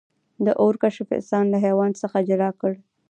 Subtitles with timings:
[0.45, 2.73] د اور کشف انسان له حیوان څخه جلا کړ.